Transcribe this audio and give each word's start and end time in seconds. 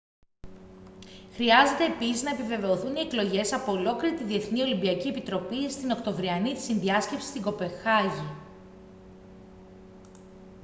χρειάζεται 1.33 1.85
επίσης 1.85 2.21
να 2.23 2.29
επιβεβαιωθούν 2.31 2.95
οι 2.95 2.99
εκλογές 2.99 3.53
από 3.53 3.71
ολόκληρη 3.71 4.15
την 4.15 4.27
διεθνή 4.27 4.61
ολυμπιακή 4.61 5.07
επιτροπή 5.07 5.71
στην 5.71 5.91
οκτωβριανή 5.91 6.57
συνδιάσκεψη 6.57 7.27
στην 7.27 7.41
κοπεγχάγη 7.41 8.25